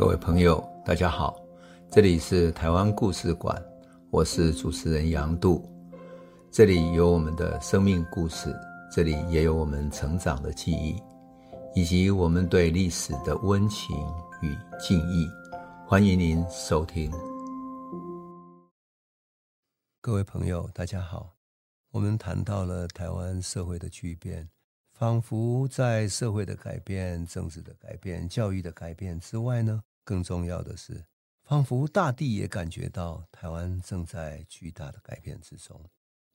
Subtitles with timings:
[0.00, 1.38] 各位朋友，大家好，
[1.90, 3.62] 这里是台湾故事馆，
[4.08, 5.62] 我是主持人杨度，
[6.50, 8.50] 这里有我们的生命故事，
[8.90, 10.96] 这里也有我们成长的记忆，
[11.74, 13.94] 以及我们对历史的温情
[14.40, 15.28] 与敬意。
[15.86, 17.12] 欢迎您收听。
[20.00, 21.34] 各位朋友，大家好，
[21.90, 24.48] 我们谈到了台湾社会的巨变。
[24.94, 31.04] 仿佛在社会的改变、政治的改变、教育的改变之外呢，更重要的是，
[31.44, 35.80] 仿佛大地也感觉到台湾正在巨大的改变之中。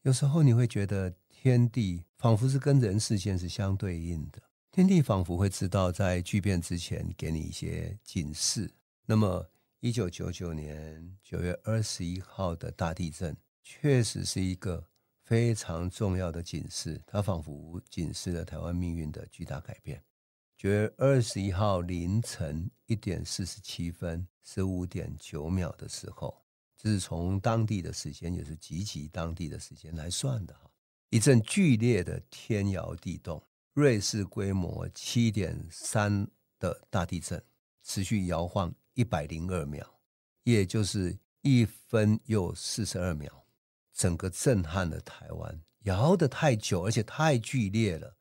[0.03, 8.71] 有时候你会觉得天地仿佛是跟人世间是相对应的，天地仿佛会知道在巨变之前给你一些警示。
[9.05, 9.45] 那么，
[9.81, 14.87] 一九九九年九月二十一号的大地震，确实是一个。
[15.25, 20.03] 非常重要的警示，它仿佛警示了台湾命运的巨大改变。
[20.57, 26.45] 九月二十一号凌晨一点四十七分十五点九秒的时候，
[26.77, 30.71] 这是从当地的时间，也是极其当地的时间来算的哈。
[31.09, 36.25] 一阵剧烈的天摇地动，瑞士规模七点三
[36.57, 37.43] 的大地震，
[37.83, 39.85] 持续摇晃一百零二秒，
[40.43, 43.45] 也就是一分又四十二秒。
[43.93, 48.15] 整个震撼了台湾，摇得太久，而且太剧烈了。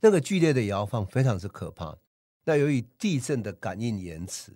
[0.00, 1.96] 那个剧烈的摇晃非常之可怕。
[2.44, 4.52] 那由于地震的感应延迟，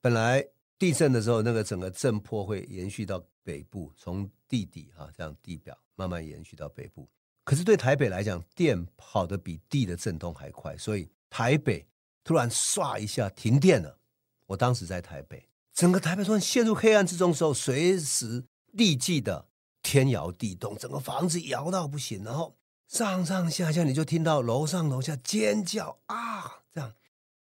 [0.00, 0.46] 本来
[0.78, 7.08] 地震的时候，那个整个震波会延续到北部，从地底哈这样地表慢慢延续到北部。
[7.44, 11.86] 可是对台北来讲，电跑得比地的震动还快，所以台北
[12.24, 13.98] 突然唰一下停电了。
[14.46, 19.48] 我当时在台北，整个台北突然陷入黑暗之中的时候，随时立即的。
[19.82, 22.56] 天摇地动，整个房子摇到不行，然后
[22.88, 26.94] 上上下下你就听到楼上楼下尖叫啊，这样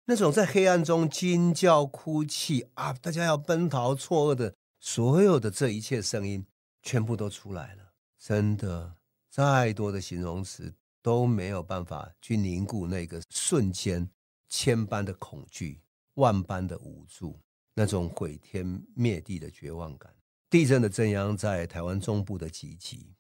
[0.07, 6.47] 那种在黑暗中惊叫哭泣啊，大家要奔逃错愕的，所有的这一切声音
[6.83, 7.93] 全部都出来了。
[8.19, 8.97] 真的，
[9.31, 14.09] 再多的形容词都没有办法去凝固那个瞬间
[14.49, 15.81] 千般的恐惧、
[16.15, 17.39] 万般的无助，
[17.75, 20.15] 那种毁天灭地的绝望感。
[20.49, 23.15] 地震的震央在台湾中部的集集，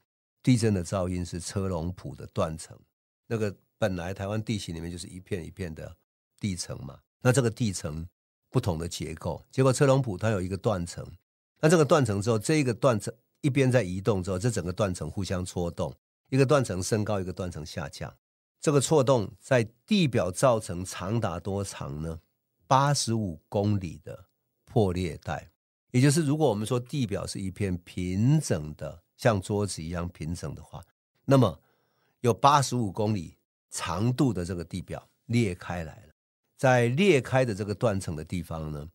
[0.44, 2.78] 地震的噪音是车龙埔的断层。
[3.26, 5.96] 那个本来台湾地形里面就是一片一片的
[6.38, 8.06] 地层嘛，那这个地层
[8.50, 11.04] 不同的结构，结果车龙埔它有一个断层，
[11.60, 15.92] 那这个断层之后，这一个断层一边在移动之后，这整个断层互相戳动，
[16.28, 18.14] 一个断层升高，一个断层下降，
[18.60, 22.20] 这个错动在地表造成长达多长呢？
[22.66, 24.26] 八十五公里的
[24.64, 25.50] 破裂带。
[25.90, 30.84] 也就是，如果我们说地表是一片平整的，像桌子一样平整的话，
[31.24, 31.60] 那么
[32.20, 33.36] 有八十五公里
[33.70, 36.12] 长度的这个地表裂开来了，
[36.56, 38.88] 在裂开的这个断层的地方呢，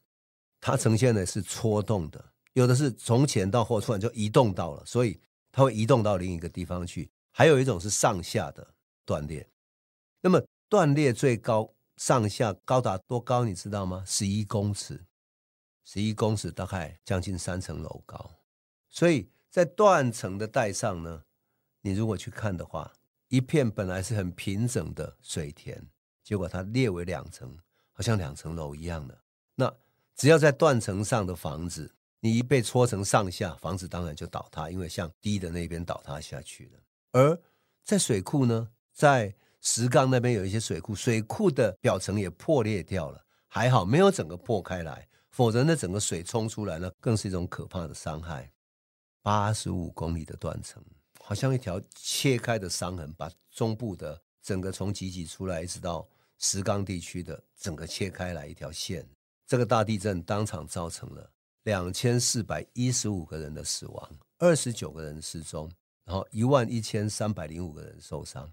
[0.60, 5.20] 它呈现的是戳动的，有的是从前到后突然就移动到了，所以
[5.52, 7.10] 它会移动到另一个地方去。
[7.32, 8.76] 还有一种是上下的
[9.06, 9.50] 断裂，
[10.22, 13.46] 那么断裂最高上下高达多高？
[13.46, 14.04] 你知道吗？
[14.06, 15.06] 十一公尺。
[15.86, 18.30] 十一公尺，大概将近三层楼高，
[18.92, 21.24] 所以在断层的带上呢，
[21.82, 22.94] 你如果去看的话，
[23.30, 25.88] 一片本来是很平整的水田，
[26.24, 27.58] 结果它裂为两层，
[27.92, 29.18] 好像两层楼一样的。
[29.56, 29.74] 那
[30.16, 36.80] 只要在断层上的房子，你一被戳成上下，房子当然就倒塌，因为向低的那边倒塌下去了。
[37.12, 37.40] 而
[37.84, 45.08] 在水库呢，在石冈那边有一些水库，水库的表层也破裂掉了，还好没有整个破开来。
[45.32, 48.52] 否则，那整个水冲出来呢，更是一种可怕的伤害。
[49.22, 50.84] 八十五公里的断层，
[51.22, 56.08] 好像一条切开的伤痕，把中部的整个从集集出来，一直到
[56.38, 59.08] 石冈地区的整个切开来一条线。
[59.46, 61.32] 这个大地震当场造成了
[61.64, 65.72] 两千四百一十五个人的死亡，二十九个人失踪，
[66.06, 68.52] 然后一万一千三百零五个人受伤，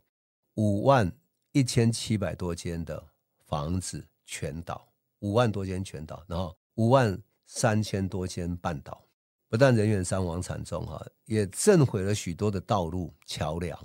[0.54, 1.10] 五万
[1.52, 3.02] 一千七百多间的
[3.46, 4.88] 房子全倒，
[5.20, 6.56] 五万多间全倒，然后。
[6.78, 9.02] 五万三千多间半倒，
[9.48, 13.78] 不但人员伤亡惨重哈，也震毁了许多的道路桥梁。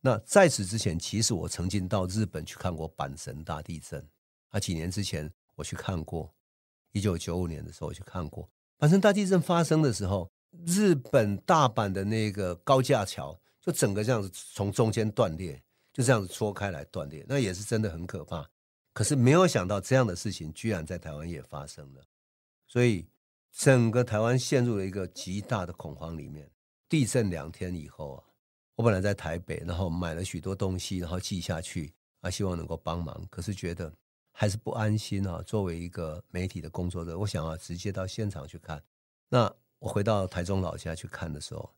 [0.00, 4.04] 那在此之前，其实我曾经到日本去看过阪神大地震。
[4.48, 6.34] 啊，几年之前我去看过，
[6.92, 10.28] 一九九五年的时候我去看过阪神大地震发生的时候，
[10.66, 15.62] 日本大阪的那个高架桥就整个这样子从中间断裂，
[15.92, 18.44] 就这样子戳开来断裂，那也是真的很可怕。
[18.92, 22.02] 可是没有想到这样的事情居然在台湾也发生了。
[22.66, 23.06] 所以，
[23.52, 26.50] 整个台湾陷入了一个极大的恐慌里面。
[26.88, 28.24] 地震两天以后啊，
[28.74, 33.24] 我本来在台北，然后买了许多东西，然后寄下去啊，希望能够帮忙。
[33.30, 33.92] 可是觉得
[34.32, 35.40] 还是不安心啊。
[35.42, 38.82] 作为一个媒体的工作者，我想要直接到现场去看。
[39.28, 41.72] 那我回到台中老家去看的时候，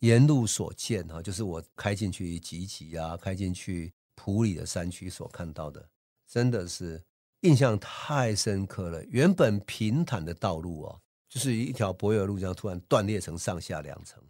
[0.00, 5.88] 沿路所见哈，就是我开进去集集啊，开进去埔里的山区所看到的，
[6.26, 7.02] 真的是
[7.40, 9.02] 印象太深刻了。
[9.04, 11.00] 原本平坦的道路哦，
[11.30, 14.22] 就是一条柏油路，这样突然断裂成上下两层，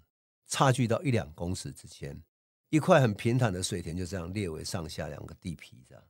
[0.47, 2.17] 差距到一两公尺之间，
[2.69, 6.05] 一块很平坦的水田就这样裂为上下两个地皮，这样，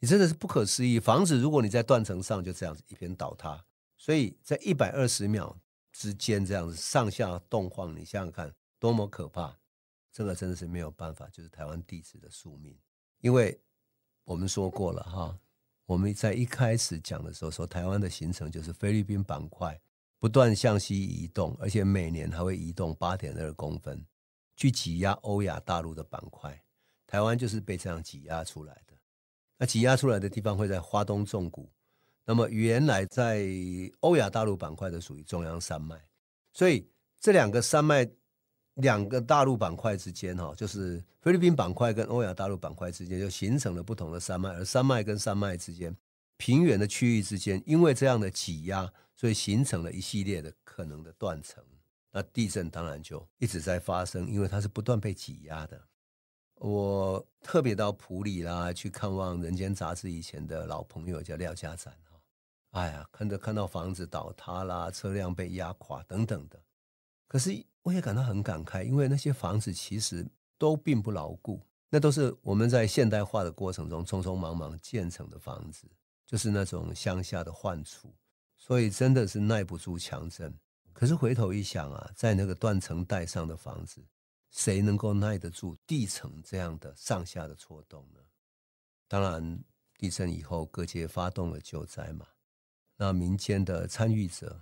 [0.00, 1.00] 你真的是不可思议。
[1.00, 3.64] 房子如果你在断层上就这样子一边倒塌，
[3.96, 5.58] 所以在一百二十秒
[5.90, 8.54] 之间这样子上下动晃，你想想看。
[8.80, 9.56] 多么可怕！
[10.12, 12.76] 这个真的是没有办法，就是台湾地质的宿命。
[13.20, 13.58] 因为
[14.24, 15.38] 我们说过了哈，
[15.86, 19.80] 我们在一开始讲的时候说，台湾的形成就是菲律宾板块
[20.24, 24.02] 不断向西移动，而且每年还会移动八点二公分，
[24.56, 26.64] 去挤压欧亚大陆的板块。
[27.06, 28.94] 台湾就是被这样挤压出来的。
[29.58, 31.70] 那挤压出来的地方会在花东纵谷，
[32.24, 33.46] 那么原来在
[34.00, 36.02] 欧亚大陆板块的属于中央山脉，
[36.54, 36.88] 所以
[37.20, 38.08] 这两个山脉。
[38.78, 44.48] 两个大陆板块之间，哈，就是菲律宾板块跟欧亚大陆板块之间，就形成了不同的山脉。
[44.48, 45.96] 而山脉跟山脉之间，
[46.36, 51.64] 平原的区域之间，因为这样的挤压，所以形成了一系列的可能的断层。
[52.10, 55.80] 那地震当然就一直在发生，因为它是不断被挤压的。
[56.56, 62.20] 我特别到普里啦，去看望《人间杂志》以前的老朋友，叫廖家展，哈，
[62.70, 66.62] 哎呀，看着看到房子倒塌啦，车辆被压垮等等的，
[67.28, 67.64] 可是。
[67.84, 70.26] 我也感到很感慨，因为那些房子其实
[70.56, 71.60] 都并不牢固，
[71.90, 75.86] 那都是我们在现代化的过程中匆匆忙忙建成的房子，
[76.26, 78.14] 就是那种乡下的患处，
[78.56, 80.52] 所以真的是耐不住强震。
[80.92, 84.04] 可是回头一想啊，在那个断层带上的房子，
[84.50, 88.20] 谁能够耐得住地层这样的上下的错动呢？
[89.08, 89.64] 当然，
[89.96, 92.26] 地震以后各界发动了救灾嘛，
[92.96, 94.60] 那民间的参与者。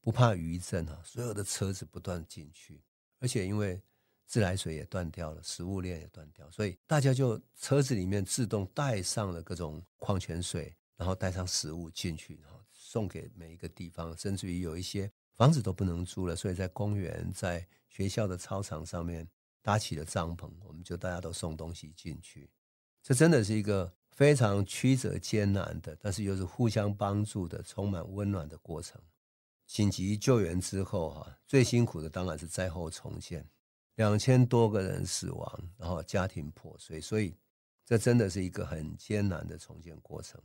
[0.00, 1.02] 不怕余震啊！
[1.04, 2.80] 所有的车子不断进去，
[3.18, 3.82] 而且因为
[4.26, 19.28] 自来水也断掉了，食物链也断掉，所以大家就车子里面自动带上了各种矿泉水，然后带上食物进去，然后送给每一个地方，甚至于有一些房子都不能住了，所以在公园、在学校的操场上面
[19.62, 22.50] 搭起了帐篷，我们就大家都送东西进去。
[23.02, 29.00] 这真的是一个非常曲折艰难的，但是又是互相帮助的、充满温暖的过程。
[29.66, 33.48] 紧急救援之后，哈，最辛苦的当然是灾后重建，
[33.96, 37.34] 两千多个人死亡，然后家庭破碎，所以
[37.84, 40.40] 这真的是一个很艰难的重建过程。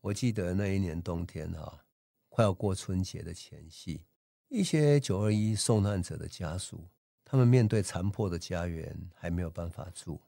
[0.00, 1.84] 我记得那一年冬天，哈，
[2.28, 4.00] 快要过春节的前夕，
[4.48, 6.86] 一些九二一受难者的家属，
[7.24, 10.20] 他们面对残破的家园，还没有办法住，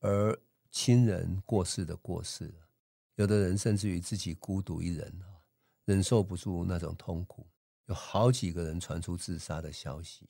[0.00, 0.38] 而
[0.70, 2.68] 亲人过世的过世了，
[3.16, 5.40] 有的人甚至于自己孤独一人啊，
[5.84, 7.46] 忍受不住那种痛苦。
[7.86, 10.28] 有好几个人传出自杀的消息，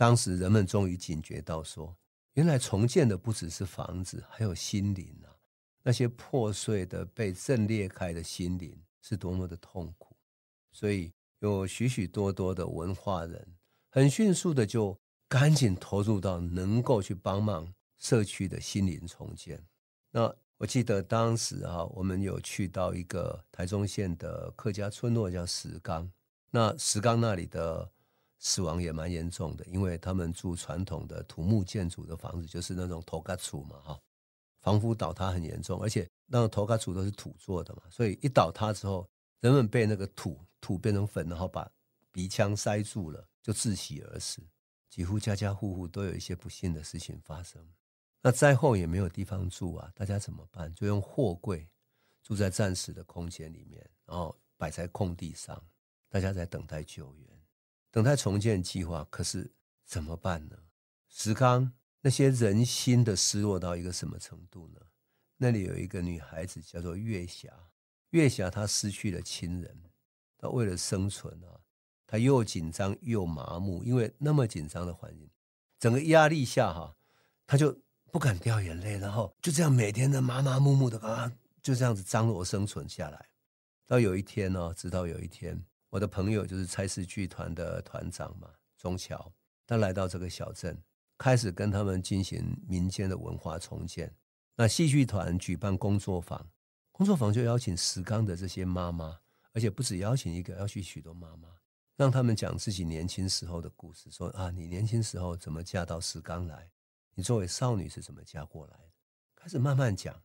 [0.00, 1.94] 当时人们终于警觉到说，
[2.32, 5.28] 原来重建的不只是房子，还有心灵啊！
[5.82, 10.16] 那些破碎的、被震裂开的心灵是多么的痛苦。
[10.72, 13.46] 所以有许许多多的文化人，
[13.90, 14.98] 很迅速的就
[15.28, 19.62] 赶紧投入到能够去帮忙社区的心灵重建。
[20.10, 26.10] 那我记得当时啊，我们有去到一个台中县的客家村落，叫石冈。
[26.50, 27.92] 那石冈那里的
[28.40, 34.00] 死亡也蛮严重的，因为他们住传统的土木建筑的房子，就是那种土埆厝嘛，哈，
[34.60, 39.08] 房屋倒塌很严重，而且那种土埆厝都是土做的嘛，所以一倒塌之后，
[39.40, 41.70] 人们被那个土土变成粉，然后把
[42.10, 44.42] 鼻腔塞住了，就窒息而死。
[44.88, 47.64] 几乎家家户户都有一些不幸的事情发生。
[48.22, 50.74] 那灾后也没有地方住啊，大家怎么办？
[50.74, 51.68] 就用货柜
[52.22, 55.62] 住在暂时的空间里面，然后摆在空地上。
[56.08, 57.39] 大家在等待救援，
[57.90, 59.06] 等待重建计划。
[59.10, 59.52] 可是
[59.84, 60.56] 怎么办呢？
[61.08, 64.80] 石冈那些人心的失落到一个什么程度呢？
[65.36, 67.48] 那里有一个女孩子叫做月霞，
[68.10, 69.76] 月霞她失去了亲人，
[70.38, 71.58] 她为了生存啊，
[72.06, 75.28] 她又紧张又麻木，因为那么紧张的环境，
[75.78, 76.94] 整个压力下哈，
[77.46, 77.76] 她就
[78.12, 81.32] 不敢掉眼泪，然后就这样每天的麻麻木木的啊，
[81.62, 83.28] 就这样子张罗生存下来。
[83.86, 85.64] 到有一天呢，直到有一天。
[85.90, 89.32] 我的朋友就是蔡氏剧团的团长嘛，钟桥，
[89.66, 90.80] 他来到这个小镇，
[91.18, 94.14] 开始跟他们进行民间的文化重建。
[94.54, 96.48] 那戏剧团举办工作坊，
[96.92, 99.18] 工作坊就邀请石冈的这些妈妈，
[99.52, 101.48] 而且不止邀请一个，邀请许多妈妈，
[101.96, 106.70] 让他们讲自己年轻时候的故事，说啊，你年轻时候怎么嫁到石冈来？
[107.14, 108.92] 你作为少女是怎么嫁过来的？
[109.34, 110.22] 开始慢慢讲，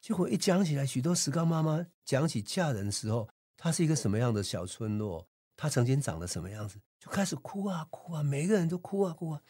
[0.00, 9.40] 结果一讲起来，许多石冈妈妈讲起嫁人的时候，她是一个什么样的小村落，她曾经长得什么样子，就开始哭啊哭啊，每个人都哭啊哭啊。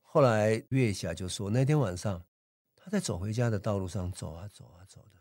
[0.00, 2.24] 后来月霞就说，那天晚上
[2.76, 5.20] 他在走回家的道路上走啊走啊走的，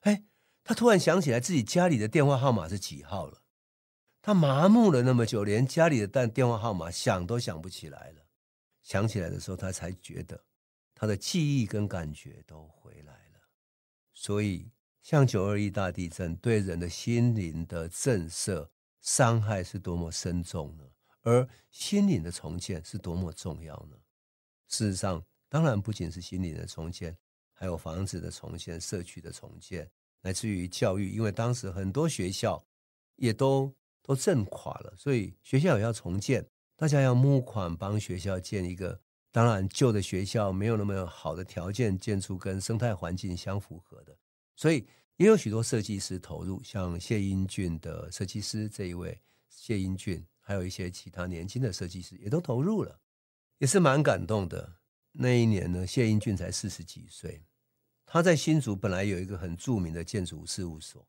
[0.00, 0.24] 哎，
[0.62, 3.40] 他突然想起来自己家里的电话号码是几号了。
[4.20, 8.22] 他麻木了那么久，连家里的但电话号码想都想不起来了。
[8.82, 10.42] 想起来的时候，他才觉得
[10.94, 13.40] 他的记忆跟感觉都回来了。
[14.12, 14.70] 所以，
[15.04, 18.66] 像九二一大地震对人的心灵的震慑
[19.02, 20.84] 伤害是多么深重呢？
[21.20, 23.98] 而心灵的重建是多么重要呢？
[24.66, 27.14] 事实上，当然不仅是心灵的重建，
[27.52, 29.90] 还有房子的重建、社区的重建，
[30.22, 31.10] 乃至于教育。
[31.10, 32.64] 因为当时很多学校
[33.16, 33.70] 也都
[34.00, 36.48] 都震垮了，所以学校也要重建。
[36.76, 38.98] 大家要募款帮学校建一个。
[39.30, 44.16] 当然，旧的学校没有那么好的条件建筑跟生态环境相符合的，
[44.56, 53.00] 所以也有许多设计师投入，像谢英俊的设计师这一位谢英俊，还有一些其他年轻的设计师也都投入了。
[53.58, 54.76] 也是蛮感动的。
[55.12, 57.44] 那一年呢，谢英俊才四十几岁，
[58.04, 61.06] 他在新竹本来有一个很著名的建筑事务所，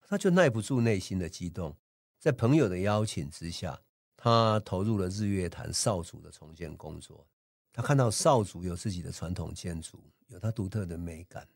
[0.00, 1.76] 他就耐不住内心的激动，
[2.18, 3.80] 在朋友的邀请之下，
[4.16, 7.26] 他投入了日月潭少主的重建工作。
[7.72, 11.46] 他看到少主有自己的传统建筑，有他独特的美感，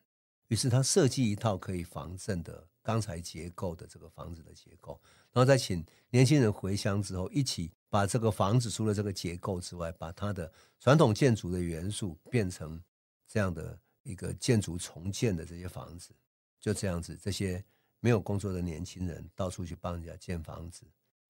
[0.47, 4.99] 于是他设计一套可以防震的钢材结构的这个房子的结构，
[5.31, 7.71] 然后再请年轻人回乡之后一起。
[7.89, 12.83] 把这个房子除了这个结构之外，把它的传统建筑的元素变成
[13.25, 16.13] 这样的一个建筑重建的这些房子，
[16.59, 17.63] 就这样子，这些
[18.01, 20.85] 没有工作的年轻人到处去帮人家建房子，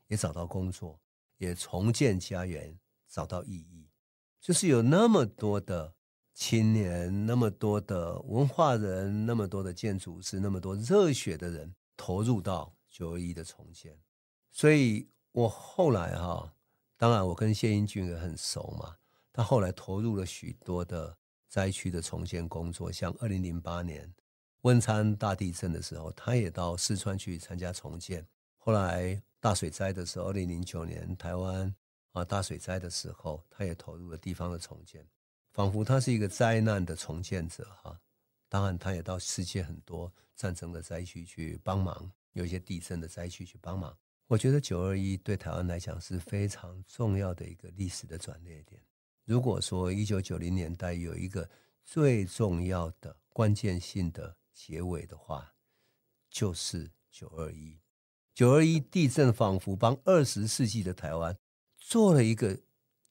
[0.07, 0.99] 也找到工作，
[1.37, 2.75] 也重建家园，
[3.07, 3.87] 找到意义。
[4.41, 5.93] 就是有那么多的
[6.37, 13.99] 青年，那么多的文化人，那么多的建筑师，那么多热血的人投入到九二一的重建，
[14.51, 15.09] 所以。
[15.33, 16.51] 我后来哈，
[16.97, 18.95] 当然我跟谢英俊也很熟嘛。
[19.31, 21.15] 他后来投入了许多的
[21.47, 24.11] 灾区的重建工作，像二零零八年
[24.61, 28.25] 汶川大地震的时候，他也到四川去参加重建。
[28.57, 31.71] 后来大水灾的时候，二零零九年台湾
[32.13, 35.07] 啊大水灾的时候，他也投入了地方的重建，
[35.57, 37.99] 仿佛他是一个灾难的重建者哈。
[38.47, 43.97] 当然，他也到世界很多战争的灾区去帮忙，有一些地震的灾区去帮忙。
[44.27, 48.79] 我觉得九二一对台湾来讲是非常重要的一个历史的转捩点。
[49.25, 51.49] 如果说一九九零年代有一个
[51.83, 55.51] 最重要的关键性的结尾的话，
[56.29, 57.75] 就是九二一。
[58.35, 61.35] 九二一地震仿佛帮二十世纪的台湾
[61.79, 62.55] 做了一个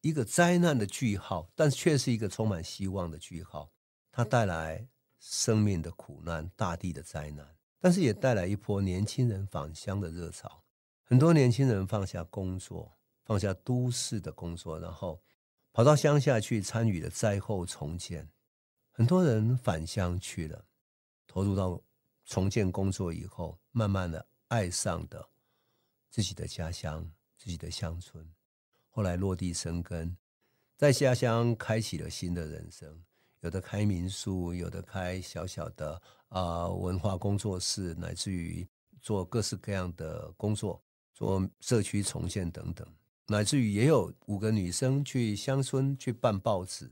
[0.06, 3.72] 一个灾难的句号，但却是一个充满希望的句号。
[4.12, 4.86] 它带来
[5.18, 7.44] 生命的苦难、大地的灾难，
[7.80, 10.62] 但是也带来一波年轻人返乡的热潮。
[11.02, 15.20] 很多年轻人放下工作，放下都市的工作，然后
[15.72, 18.28] 跑到乡下去参与了灾后重建。
[18.92, 20.64] 很多人返乡去了，
[21.26, 21.82] 投入到
[22.24, 25.28] 重建工作以后，慢慢的爱上的
[26.08, 27.04] 自己的家乡、
[27.36, 28.24] 自己的乡村，
[28.96, 30.16] 后来落地生根，
[30.74, 32.98] 在家乡开启了新的人生。
[33.40, 38.66] 有的开民宿，有的开小小的啊、文化工作室，乃至于
[39.02, 40.82] 做各式各样的工作。
[41.12, 42.88] 做社区重建等等，
[43.26, 46.90] 乃至于也有五个女生去乡村去办报纸。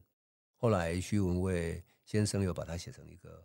[0.59, 3.43] 后来徐文蔚先生又把它写成一个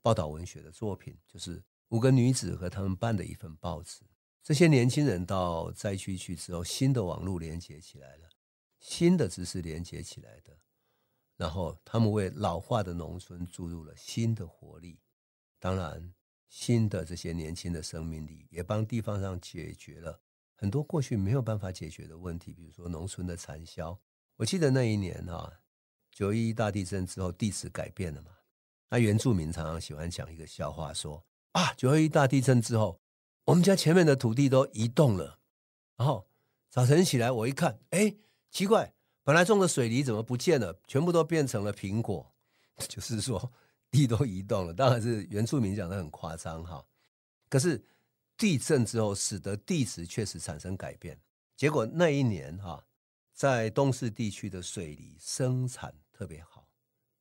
[0.00, 4.00] 报道文学的作品，就是五个女子和他们办的一份报纸。
[4.42, 8.28] 这些年轻人到灾区去之后，新的网络连接起来了，
[8.80, 10.58] 新的知识连接起来的，
[11.36, 15.00] 然后他们为老化的农村注入了新的活力。
[15.58, 16.14] 当然。
[16.50, 20.18] 新的这些年轻的生命力，也帮地方上解决了
[20.56, 24.00] 很多过去没有办法解决的问题，比如说农村的产销。
[24.36, 25.60] 我记得那一年啊，
[26.10, 28.30] 九一一大地震之后，地质改变了嘛。
[28.88, 32.98] 那原住民常常喜欢讲一个笑话说，说啊，九二一大地震之后，
[33.48, 35.38] 我们家前面的土地都移动了。
[35.96, 36.28] 然后
[36.68, 38.14] 早晨起来，我一看，哎，
[38.50, 38.92] 奇怪，
[39.24, 40.78] 本来种的水梨怎么不见了？
[40.86, 42.34] 全部都变成了苹果，
[42.88, 43.52] 就是说。
[43.90, 46.84] 地都移动了，当然是原住民讲的很夸张哈。
[47.48, 47.82] 可是
[48.36, 51.18] 地震之后，使得地质确实产生改变。
[51.56, 52.84] 结果那一年哈，
[53.32, 56.68] 在东势地区的水梨生产特别好，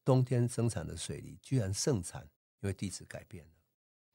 [0.03, 2.29] 冬天生产的水梨居然盛产，
[2.59, 3.51] 因为地质改变了。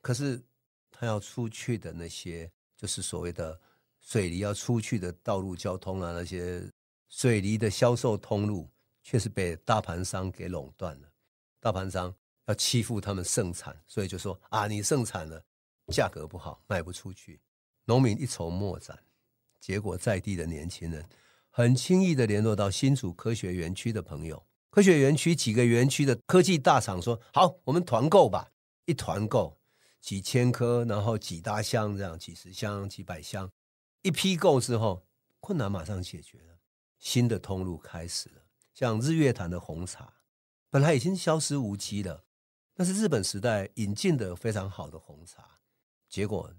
[0.03, 0.45] 可是
[0.93, 3.59] 他要出去的那些，就是所谓的
[4.01, 6.63] 水泥要出去的道路交通啊，那些
[7.09, 8.69] 水泥的销售通路，
[9.03, 11.09] 却是被大盘商给垄断了。
[11.59, 12.15] 大盘商。
[12.47, 15.41] 要欺负他们盛产，所以就说啊，你盛产了，
[15.93, 17.41] 价格不好，卖不出去。
[17.85, 18.99] 农民一筹莫展，
[19.61, 21.09] 结果在地的年轻人
[21.51, 28.51] 很轻易的联络到新竹科学园区的朋友，科学园区几个园区的科技大厂说好，我们团购吧，
[28.87, 29.57] 一团购
[30.03, 33.51] 几千颗，然后几大箱这样，几十箱、几百箱，
[34.03, 35.07] 一批购之后，
[35.39, 36.59] 困难马上解决了，
[36.99, 38.43] 新的通路开始了。
[38.75, 40.13] 像日月潭的红茶，
[40.69, 42.25] 本来已经消失无迹了，
[42.75, 45.61] 那是日本时代引进的非常好的红茶，
[46.09, 46.53] 结果。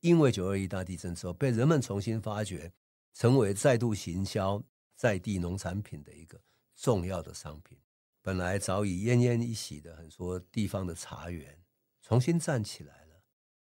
[0.00, 2.70] 因为九二一大地震之后，被人们重新发掘，
[3.14, 4.62] 成为再度行销
[4.94, 6.38] 在地农产品的一个
[6.76, 7.78] 重要的商品。
[8.20, 11.63] 本来早已奄奄一息的很多地方的茶园，
[12.06, 13.22] 重新站起来了。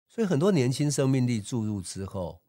[0.10, 2.42] 所以很多年轻生命力注入之后，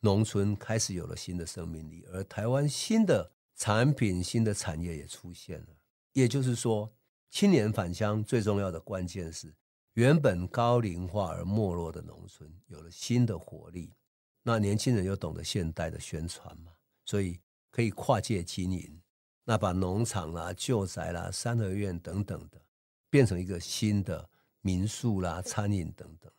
[0.00, 5.68] 农村开始有了新的生命力，而台湾新的产品、新的产业也出现了。
[6.12, 6.92] 也就是说，
[7.30, 9.54] 青年返乡最重要的关键是。
[9.94, 13.92] 原本高龄化而没落的农村有了新的活力，
[14.42, 16.72] 那年轻人又懂得现代的宣传嘛，
[17.04, 17.38] 所以
[17.70, 19.02] 可以跨界经营，
[19.44, 22.58] 那把农场啦、旧宅啦、三合院等等的
[23.10, 24.30] 变成一个新的
[24.62, 26.32] 民宿啦、餐饮等等。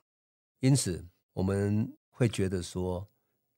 [0.59, 3.07] 因此，我们会觉得说，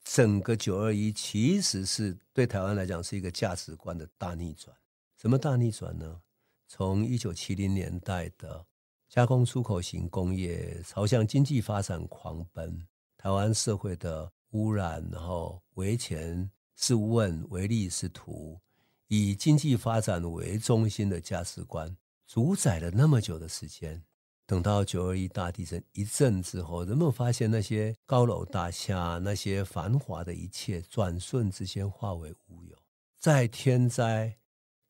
[0.04, 4.76] 整个九二一其实是对台湾来讲是一个价值观的大逆转。
[5.16, 6.20] 什么大逆转呢？
[6.68, 8.66] 从一九七零年代的
[9.08, 18.60] 加工出口型工业朝向经济发展狂奔，台湾社会的污染，然后唯钱是问，唯利是图，
[19.06, 21.96] 以经济发展为中心的价值观
[22.26, 24.02] 主宰了那么久的时间。
[24.46, 32.76] 等到九二一大地震一震之后，人们发现那些高楼大厦、那些繁华的一切，转瞬之间化为乌有。
[33.18, 34.38] 在天灾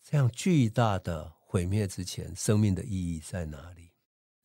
[0.02, 3.92] 这样巨大的毁灭之前，生命的意义在哪里？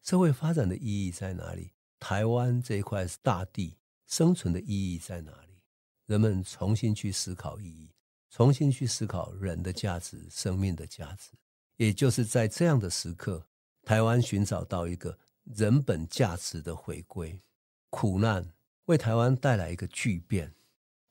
[0.02, 1.72] 社会发展的意义在哪里？
[2.00, 5.62] 台湾这一块大地，生存的意义在哪里？
[6.06, 7.92] 人们重新去思考意义，
[8.30, 11.32] 重新去思考人的价值、生命的价值。
[11.76, 13.46] 也就是在这样的时刻，
[13.84, 17.42] 台湾寻找到一个人本价值的回归。
[17.90, 18.48] 苦难
[18.86, 20.54] 为台湾带来一个巨变，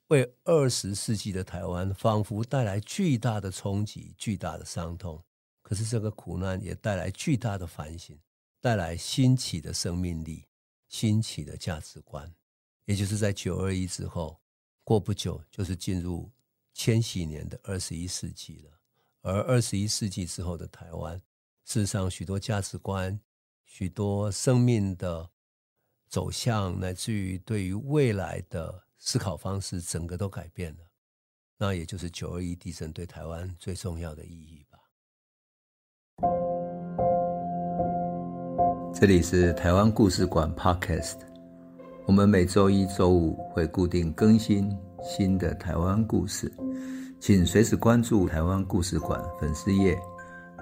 [0.08, 5.22] 为二十世纪的台湾仿佛带来巨大的冲击、巨大的伤痛。
[5.62, 8.18] 可是这个苦难也带来巨大的反省。
[8.62, 10.44] 带来新起的生命力，
[10.86, 12.30] 新起的价值观，
[12.84, 14.38] 也就是在九二一之后，
[14.84, 16.30] 过不久就是进入
[16.74, 18.70] 千禧年的二十一世纪了。
[19.22, 21.18] 而二十一世纪之后的台湾，
[21.64, 23.18] 事实上许多价值观、
[23.64, 25.28] 许多生命的
[26.08, 30.78] 走向，乃至于对于未来的思考方式，整个都改变了。
[31.56, 34.78] 那也就是九二一地震对台湾最重要的意义吧。
[38.92, 41.18] 这里是台湾故事馆 Podcast，
[42.06, 46.52] 我们每周一、周五会固定更新新的台湾故事，
[47.20, 49.96] 请随时关注台湾故事馆粉丝页，